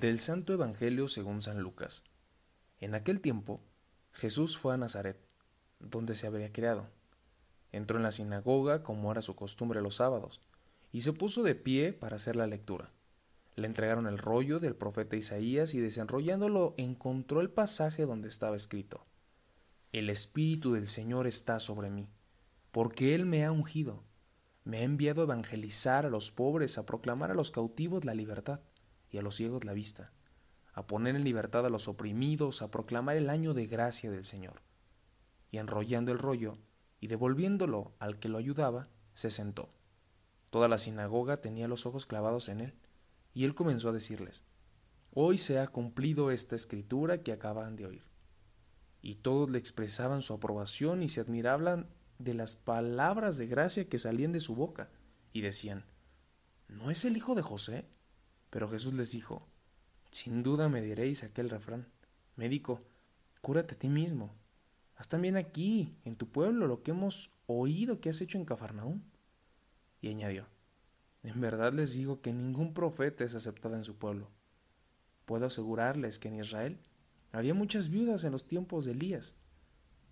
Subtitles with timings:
[0.00, 2.04] Del Santo Evangelio según San Lucas.
[2.80, 3.62] En aquel tiempo,
[4.12, 5.18] Jesús fue a Nazaret,
[5.80, 6.90] donde se habría criado.
[7.72, 10.42] Entró en la sinagoga, como era su costumbre los sábados,
[10.92, 12.92] y se puso de pie para hacer la lectura.
[13.54, 19.06] Le entregaron el rollo del profeta Isaías y desenrollándolo encontró el pasaje donde estaba escrito.
[19.92, 22.06] El Espíritu del Señor está sobre mí,
[22.70, 24.04] porque Él me ha ungido,
[24.62, 28.60] me ha enviado a evangelizar a los pobres, a proclamar a los cautivos la libertad
[29.10, 30.12] y a los ciegos la vista,
[30.72, 34.62] a poner en libertad a los oprimidos, a proclamar el año de gracia del Señor.
[35.50, 36.58] Y enrollando el rollo
[37.00, 39.70] y devolviéndolo al que lo ayudaba, se sentó.
[40.50, 42.74] Toda la sinagoga tenía los ojos clavados en él,
[43.34, 44.44] y él comenzó a decirles,
[45.14, 48.04] Hoy se ha cumplido esta escritura que acaban de oír.
[49.00, 53.98] Y todos le expresaban su aprobación y se admiraban de las palabras de gracia que
[53.98, 54.90] salían de su boca,
[55.32, 55.84] y decían,
[56.68, 57.86] ¿No es el hijo de José?
[58.56, 59.46] Pero Jesús les dijo,
[60.12, 61.88] Sin duda me diréis aquel refrán,
[62.36, 62.80] Médico,
[63.42, 64.34] cúrate a ti mismo.
[64.94, 69.02] Haz también aquí, en tu pueblo, lo que hemos oído que has hecho en Cafarnaúm.
[70.00, 70.46] Y añadió,
[71.22, 74.30] En verdad les digo que ningún profeta es aceptado en su pueblo.
[75.26, 76.80] Puedo asegurarles que en Israel
[77.32, 79.34] había muchas viudas en los tiempos de Elías,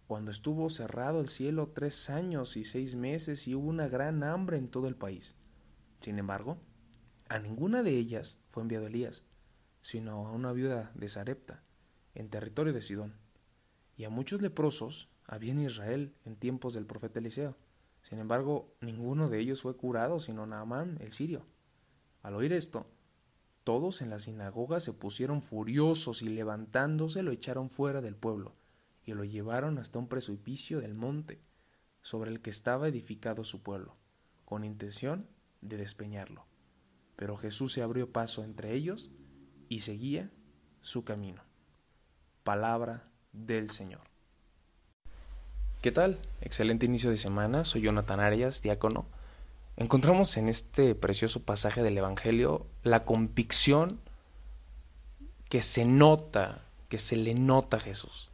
[0.07, 4.59] cuando estuvo cerrado el cielo tres años y seis meses y hubo una gran hambre
[4.59, 5.35] en todo el país.
[6.01, 6.59] Sin embargo,
[7.35, 9.25] a ninguna de ellas fue enviado Elías,
[9.81, 11.65] sino a una viuda de Sarepta,
[12.15, 13.17] en territorio de Sidón.
[13.97, 17.57] Y a muchos leprosos había en Israel en tiempos del profeta Eliseo.
[18.03, 21.45] Sin embargo, ninguno de ellos fue curado, sino Naamán, el sirio.
[22.23, 22.87] Al oír esto,
[23.65, 28.55] todos en la sinagoga se pusieron furiosos y levantándose lo echaron fuera del pueblo
[29.05, 31.41] y lo llevaron hasta un precipicio del monte
[32.01, 33.97] sobre el que estaba edificado su pueblo,
[34.45, 35.27] con intención
[35.63, 36.47] de despeñarlo.
[37.17, 39.11] Pero Jesús se abrió paso entre ellos
[39.69, 40.31] y seguía
[40.81, 41.43] su camino.
[42.43, 44.03] Palabra del Señor.
[45.81, 46.19] ¿Qué tal?
[46.41, 47.65] Excelente inicio de semana.
[47.65, 49.07] Soy Jonathan Arias, diácono.
[49.77, 54.01] Encontramos en este precioso pasaje del Evangelio la convicción
[55.49, 58.31] que se nota, que se le nota a Jesús,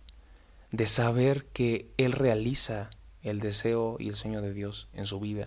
[0.71, 2.91] de saber que Él realiza
[3.23, 5.47] el deseo y el sueño de Dios en su vida,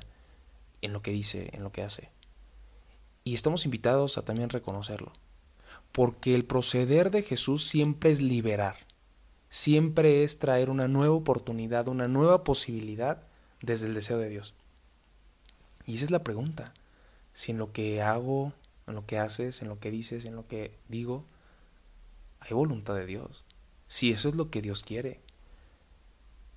[0.81, 2.09] en lo que dice, en lo que hace.
[3.23, 5.13] Y estamos invitados a también reconocerlo.
[5.91, 8.75] Porque el proceder de Jesús siempre es liberar.
[9.49, 13.23] Siempre es traer una nueva oportunidad, una nueva posibilidad
[13.61, 14.55] desde el deseo de Dios.
[15.85, 16.73] Y esa es la pregunta.
[17.33, 18.53] Si en lo que hago,
[18.87, 21.25] en lo que haces, en lo que dices, en lo que digo,
[22.39, 23.43] hay voluntad de Dios.
[23.87, 25.21] Si eso es lo que Dios quiere.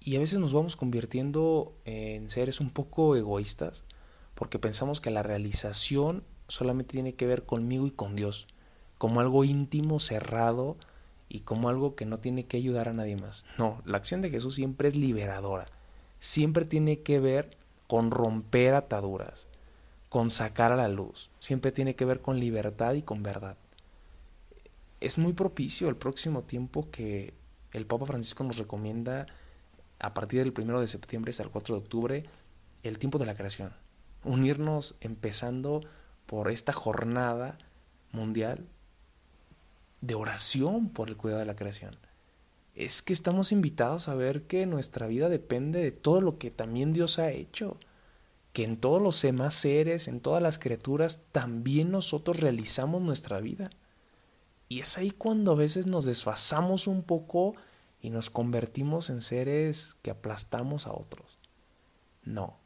[0.00, 3.84] Y a veces nos vamos convirtiendo en seres un poco egoístas
[4.34, 8.47] porque pensamos que la realización solamente tiene que ver conmigo y con Dios,
[8.99, 10.77] como algo íntimo, cerrado
[11.29, 13.47] y como algo que no tiene que ayudar a nadie más.
[13.59, 15.67] No, la acción de Jesús siempre es liberadora,
[16.19, 17.57] siempre tiene que ver
[17.89, 19.49] con romper ataduras,
[20.09, 23.57] con sacar a la luz, siempre tiene que ver con libertad y con verdad.
[25.01, 27.34] Es muy propicio el próximo tiempo que
[27.73, 29.27] el Papa Francisco nos recomienda
[29.99, 32.25] a partir del 1 de septiembre hasta el 4 de octubre,
[32.83, 33.73] el tiempo de la creación.
[34.25, 35.83] Unirnos empezando
[36.27, 37.59] por esta jornada
[38.13, 38.67] mundial
[40.01, 41.97] de oración por el cuidado de la creación.
[42.75, 46.93] Es que estamos invitados a ver que nuestra vida depende de todo lo que también
[46.93, 47.79] Dios ha hecho,
[48.53, 53.71] que en todos los demás seres, en todas las criaturas, también nosotros realizamos nuestra vida.
[54.69, 57.55] Y es ahí cuando a veces nos desfasamos un poco
[58.03, 61.39] y nos convertimos en seres que aplastamos a otros.
[62.25, 62.59] No,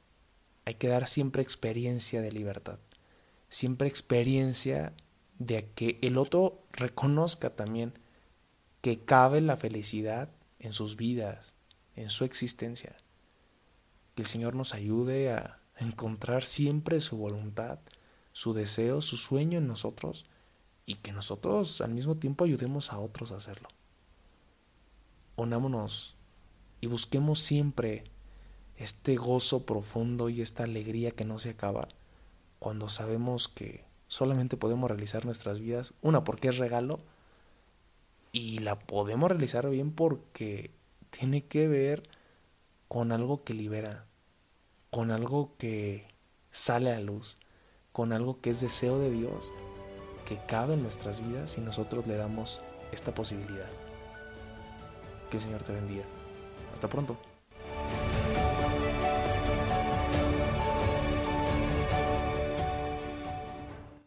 [0.64, 2.78] hay que dar siempre experiencia de libertad
[3.50, 4.94] siempre experiencia
[5.38, 7.92] de que el otro reconozca también
[8.80, 11.54] que cabe la felicidad en sus vidas,
[11.96, 12.96] en su existencia.
[14.14, 17.80] Que el Señor nos ayude a encontrar siempre su voluntad,
[18.32, 20.26] su deseo, su sueño en nosotros
[20.86, 23.68] y que nosotros al mismo tiempo ayudemos a otros a hacerlo.
[25.36, 26.16] Unámonos
[26.80, 28.04] y busquemos siempre
[28.76, 31.88] este gozo profundo y esta alegría que no se acaba
[32.60, 37.00] cuando sabemos que solamente podemos realizar nuestras vidas, una porque es regalo,
[38.32, 40.70] y la podemos realizar bien porque
[41.10, 42.08] tiene que ver
[42.86, 44.06] con algo que libera,
[44.90, 46.06] con algo que
[46.50, 47.38] sale a luz,
[47.92, 49.52] con algo que es deseo de Dios,
[50.26, 52.60] que cabe en nuestras vidas y nosotros le damos
[52.92, 53.68] esta posibilidad.
[55.30, 56.04] Que el Señor te bendiga.
[56.72, 57.29] Hasta pronto.